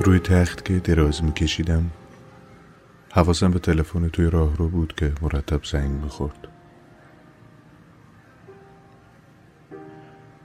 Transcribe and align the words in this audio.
روی 0.00 0.18
تخت 0.18 0.64
که 0.64 0.78
دراز 0.78 1.24
میکشیدم 1.24 1.90
حواسم 3.12 3.50
به 3.50 3.58
تلفن 3.58 4.08
توی 4.08 4.30
راه 4.30 4.56
رو 4.56 4.68
بود 4.68 4.94
که 4.96 5.12
مرتب 5.22 5.64
زنگ 5.64 5.90
می‌خورد. 5.90 6.48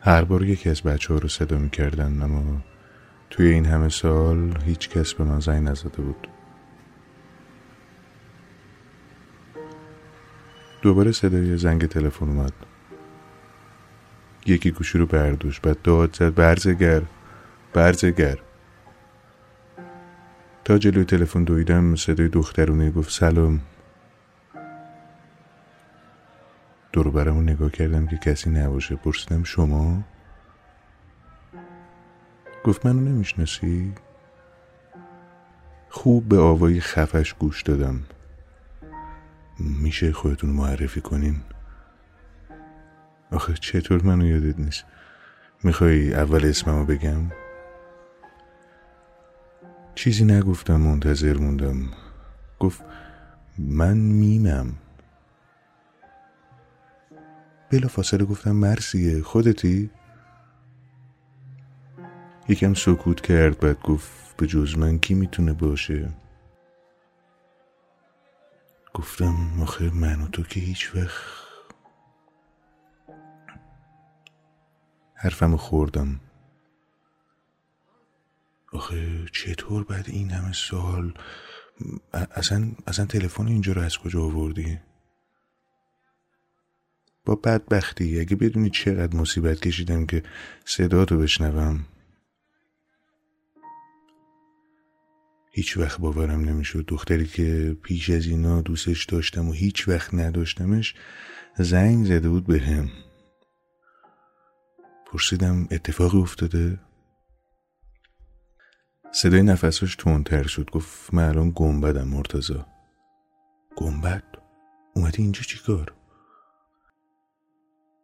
هر 0.01 0.23
بار 0.23 0.43
یکی 0.43 0.69
از 0.69 0.81
بچه 0.81 1.13
ها 1.13 1.19
رو 1.19 1.29
صدا 1.29 1.57
می‌کردن 1.57 2.21
اما 2.21 2.61
توی 3.29 3.47
این 3.47 3.65
همه 3.65 3.89
سال 3.89 4.61
هیچ 4.65 4.89
کس 4.89 5.13
به 5.13 5.23
من 5.23 5.39
زنگ 5.39 5.67
نزده 5.67 6.01
بود. 6.01 6.27
دوباره 10.81 11.11
صدای 11.11 11.57
زنگ 11.57 11.85
تلفن 11.85 12.25
اومد. 12.25 12.53
یکی 14.45 14.71
گوشی 14.71 14.97
رو 14.97 15.05
برداشت 15.05 15.61
بعد 15.61 15.81
داد 15.81 16.15
زد 16.15 16.33
برزگر 16.33 17.01
برزگر. 17.73 18.37
تا 20.65 20.77
جلوی 20.77 21.05
تلفن 21.05 21.43
دویدم 21.43 21.95
صدای 21.95 22.27
دخترونه 22.27 22.91
گفت 22.91 23.11
سلام. 23.11 23.61
دورو 26.91 27.11
برمو 27.11 27.41
نگاه 27.41 27.71
کردم 27.71 28.07
که 28.07 28.17
کسی 28.17 28.49
نباشه. 28.49 28.95
پرسیدم 28.95 29.43
شما؟ 29.43 30.03
گفت 32.63 32.85
منو 32.85 32.99
نمی‌شناسی؟ 32.99 33.93
خوب 35.89 36.29
به 36.29 36.37
آوای 36.37 36.79
خفش 36.79 37.33
گوش 37.33 37.61
دادم. 37.61 37.99
میشه 39.59 40.11
خودتون 40.11 40.49
معرفی 40.49 41.01
کنین؟ 41.01 41.41
آخه 43.31 43.53
چطور؟ 43.53 44.03
منو 44.03 44.25
یادت 44.25 44.59
نیست. 44.59 44.85
می‌خوای 45.63 46.13
اول 46.13 46.45
اسممو 46.45 46.85
بگم؟ 46.85 47.42
چیزی 49.95 50.25
نگفتم 50.25 50.75
منتظر 50.75 51.37
موندم. 51.37 51.89
گفت 52.59 52.81
من 53.57 53.97
میمم 53.97 54.75
بلا 57.71 57.87
فاصله 57.87 58.25
گفتم 58.25 58.51
مرسیه 58.51 59.21
خودتی؟ 59.21 59.89
یکم 62.49 62.73
سکوت 62.73 63.21
کرد 63.21 63.59
بعد 63.59 63.81
گفت 63.81 64.37
به 64.37 64.47
جز 64.47 64.77
من 64.77 64.99
کی 64.99 65.13
می‌تونه 65.13 65.53
باشه؟ 65.53 66.09
گفتم 68.93 69.35
آخه 69.61 69.89
من 69.93 70.21
و 70.21 70.27
تو 70.27 70.43
که 70.43 70.59
هیچ 70.59 70.95
وقت. 70.95 71.43
حرفمو 75.13 75.57
خوردم. 75.57 76.19
آخه 78.83 79.25
چطور 79.31 79.83
بعد 79.83 80.05
این 80.09 80.31
همه 80.31 80.53
سال 80.53 81.13
اصلا 82.13 82.71
اصلا 82.87 83.05
تلفن 83.05 83.47
اینجا 83.47 83.73
رو 83.73 83.81
از 83.81 83.97
کجا 83.97 84.21
آوردی؟ 84.21 84.79
با 87.25 87.35
بدبختی 87.35 88.19
اگه 88.19 88.35
بدونی 88.35 88.69
چقدر 88.69 89.17
مصیبت 89.17 89.59
کشیدم 89.59 90.05
که 90.05 90.23
صدا 90.65 91.05
تو 91.05 91.17
بشنوم. 91.17 91.85
هیچ 95.51 95.77
وقت 95.77 95.99
باورم 95.99 96.41
نمی‌شد 96.41 96.85
دختری 96.87 97.25
که 97.25 97.77
پیش 97.83 98.09
از 98.09 98.25
اینا 98.25 98.61
دوستش 98.61 99.05
داشتم 99.05 99.49
و 99.49 99.51
هیچ 99.51 99.87
وقت 99.87 100.13
نداشتمش 100.13 100.95
زنگ 101.57 102.05
زده 102.05 102.29
بود 102.29 102.47
به 102.47 102.59
هم 102.59 102.89
پرسیدم 105.05 105.67
اتفاقی 105.71 106.17
افتاده؟ 106.17 106.79
صدای 109.15 109.43
نفسش 109.43 109.95
تندتر 109.95 110.43
شد. 110.43 110.69
گفت 110.69 111.13
من 111.13 111.29
الان 111.29 111.51
گنبدم 111.55 112.07
مرتزا 112.07 112.65
گنبد؟ 113.75 114.23
اومدی 114.95 115.21
اینجا 115.23 115.41
چیکار 115.41 115.93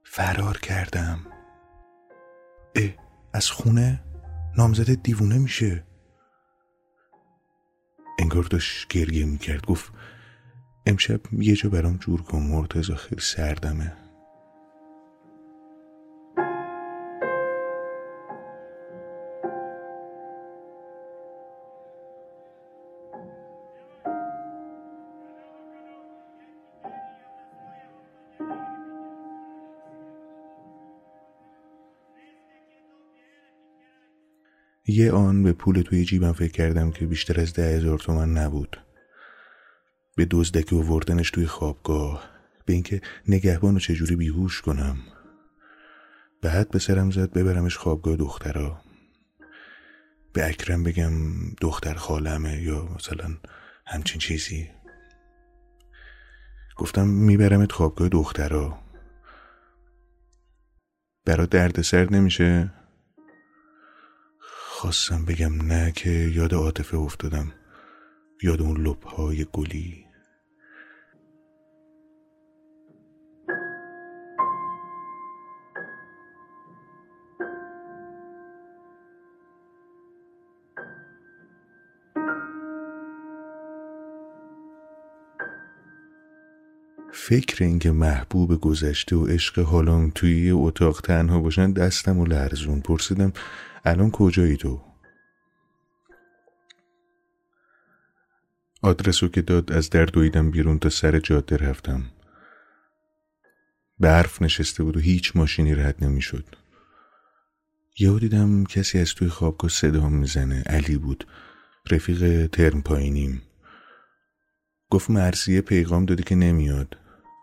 فرار 0.04 0.58
کردم. 0.58 1.20
اه 2.76 2.90
از 3.34 3.52
خونه 3.52 4.04
نامزده 4.58 4.96
دیوونه 4.96 5.38
میشه. 5.38 5.84
انگار 8.20 8.44
داشت 8.44 8.88
گریه 8.88 9.26
می‌کرد. 9.26 9.66
گفت 9.66 9.92
امشب 10.86 11.34
یه 11.34 11.56
جا 11.56 11.70
برام 11.70 11.98
جور 11.98 12.22
کن 12.22 12.40
مرتزا 12.40 12.96
خیلی 12.96 13.22
سردمه. 13.22 14.09
یه 34.90 35.12
آن 35.12 35.44
به 35.44 35.54
پول 35.54 35.82
توی 35.82 36.06
جیبم 36.06 36.32
فکر 36.32 36.52
کردم 36.52 36.92
که 36.92 37.06
بیشتر 37.06 37.42
از 37.42 37.54
ده 37.54 37.76
هزار 37.76 38.00
تومن 38.00 38.30
نبود. 38.30 38.78
به 40.16 40.28
دزدکی 40.32 40.76
وردنش 40.76 41.32
توی 41.32 41.46
خوابگاه 41.46 42.30
به 42.66 42.74
اینکه 42.74 43.02
نگهبان 43.28 43.74
رو 43.74 43.80
چجوری 43.80 44.16
بیهوش 44.16 44.62
کنم. 44.62 44.98
بعد 46.42 46.70
به 46.70 46.80
سرم 46.80 47.12
زد 47.12 47.34
ببرمش 47.34 47.78
خوابگاه 47.78 48.16
دخترا. 48.16 48.82
به 50.34 50.48
اکرم 50.48 50.84
بگم 50.84 51.12
دختر 51.62 51.94
خالمه 51.94 52.62
یا 52.62 52.86
مثلا 52.96 53.38
همچین 53.86 54.20
چیزی. 54.20 54.70
گفتم 56.76 57.08
میبرمت 57.08 57.72
خوابگاه 57.72 58.10
دخترا. 58.10 58.80
برا 61.26 61.46
درد 61.46 61.82
سر 61.82 62.10
نمیشه؟ 62.10 62.79
خواستم 64.80 65.26
بگم 65.26 65.62
نه 65.62 65.92
که 65.92 66.10
یاد 66.10 66.54
عاطفه 66.54 66.98
افتادم 66.98 67.54
یاد 68.44 68.62
اون 68.62 68.88
لبهای 68.88 69.46
گلی. 69.54 70.06
فکر 87.30 87.64
اینکه 87.64 87.92
محبوب 87.92 88.62
گذشته 88.62 89.16
و 89.16 89.28
عشق 89.28 89.60
حالام 89.60 90.12
توی 90.16 90.52
اتاق 90.52 91.02
تنها 91.02 91.40
باشن 91.40 91.72
دستم 91.72 92.18
و 92.18 92.26
لرزون. 92.26 92.82
پرسیدم 92.82 93.34
الان 93.86 94.12
کجایی 94.12 94.58
تو؟ 94.58 94.82
آدرسو 98.82 99.28
که 99.28 99.42
داد 99.42 99.72
از 99.72 99.90
در 99.90 100.06
دویدم 100.06 100.52
بیرون 100.52 100.80
تا 100.80 100.90
سر 100.90 101.20
جاده 101.20 101.58
رفتم. 101.58 102.04
برف 104.00 104.42
نشسته 104.42 104.84
بود 104.84 104.98
و 104.98 105.00
هیچ 105.00 105.36
ماشینی 105.36 105.76
رد 105.76 106.04
نمی‌شد. 106.04 106.46
یهو 108.00 108.20
دیدم 108.20 108.64
کسی 108.64 109.00
از 109.00 109.14
توی 109.14 109.28
خوابگاه 109.28 109.70
صدا 109.70 110.10
می‌زنه. 110.10 110.62
علی 110.62 110.98
بود. 110.98 111.28
رفیق 111.92 112.48
ترم 112.48 112.82
پایینیم. 112.82 113.42
گفت 114.90 115.10
مرزیه 115.10 115.62
پیغام 115.62 116.06
دادی 116.06 116.24
که 116.24 116.36
نمیاد. 116.36 116.99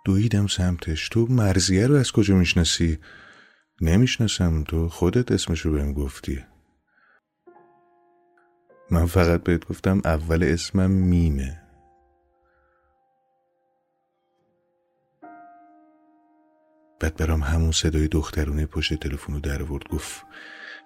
دویدم 0.07 0.47
سمتش. 0.47 1.09
تو 1.09 1.27
مرزیه 1.31 1.87
رو 1.87 1.95
از 1.95 2.13
کجا 2.13 2.35
می‌شناسی؟ 2.35 2.99
نمی‌شناسم. 3.81 4.65
تو 4.65 4.89
خودت 4.89 5.33
اسمشو 5.33 5.73
بهم 5.73 5.93
گفتی. 5.93 6.45
من 8.91 9.07
فقط 9.07 9.43
بهت 9.43 9.69
گفتم 9.69 10.01
اول 10.05 10.45
اسمم 10.45 10.91
میمه. 10.91 11.63
بعد 17.01 17.17
برام 17.17 17.41
همون 17.41 17.73
صدای 17.73 18.09
دخترونه 18.09 18.67
پشت 18.67 18.95
تلفن 18.95 19.33
رو 19.33 19.41
در 19.41 19.63
ورد 19.63 19.89
گفت 19.89 20.25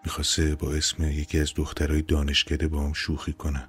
می‌خواسته 0.04 0.54
با 0.54 0.72
اسم 0.72 1.04
یکی 1.04 1.38
از 1.40 1.52
دخترای 1.56 2.02
دانشکده 2.02 2.68
با 2.68 2.80
هم 2.80 2.92
شوخی 2.92 3.32
کنه. 3.32 3.68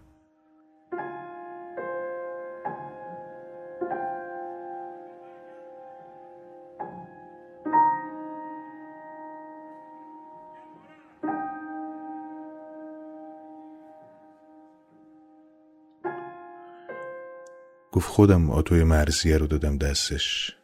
گفت 17.91 18.07
خودم 18.09 18.49
آتوی 18.49 18.83
مرزیه 18.83 19.37
رو 19.37 19.47
دادم 19.47 19.77
دستش. 19.77 20.55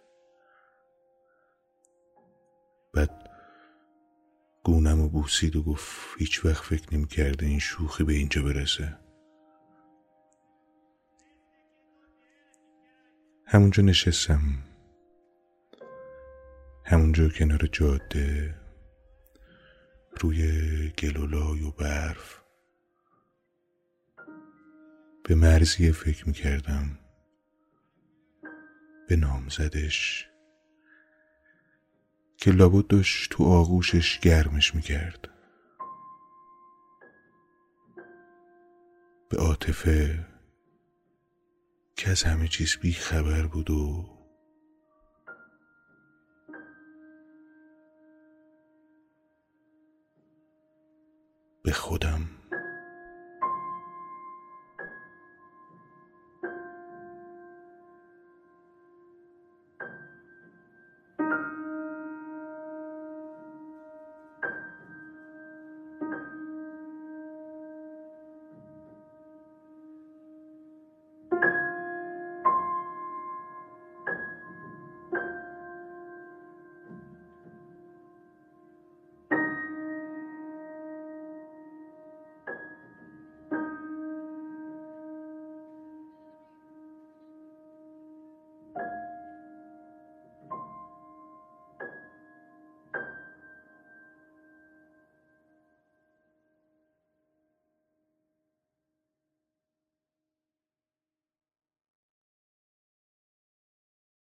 بعد 2.94 3.30
گونم 4.64 5.02
و 5.02 5.10
بوسید 5.10 5.56
و 5.56 5.64
گفت 5.64 5.92
هیچ 6.18 6.46
وقت 6.46 6.64
فکر 6.64 6.96
نمی 6.96 7.08
کرده 7.08 7.46
این 7.46 7.60
شوخی 7.60 8.04
به 8.04 8.14
اینجا 8.14 8.44
برسه. 8.44 8.98
همونجا 13.46 13.84
نشستم. 13.84 14.42
همونجا 16.86 17.30
کنار 17.30 17.70
جاده. 17.72 18.56
روی 20.22 20.90
گلولای 20.90 21.64
و 21.64 21.72
برف. 21.72 22.42
به 25.24 25.36
مرزی 25.36 25.92
فکر 25.92 26.28
می‌کردم 26.28 27.00
به 29.08 29.16
نامزدش 29.16 30.28
که 32.38 32.52
لابد 32.52 32.88
داشت 32.88 33.32
تو 33.32 33.44
آغوشش 33.44 34.20
گرمش 34.20 34.76
می‌کرد. 34.76 35.30
به 39.30 39.38
عاطفه 39.38 40.26
که 41.96 42.10
از 42.10 42.24
همه 42.24 42.48
چیز 42.48 42.78
بی 42.78 42.94
خبر 42.94 43.48
بود 43.48 43.70
و 43.70 44.10
به 51.64 51.72
خودم 51.72 52.37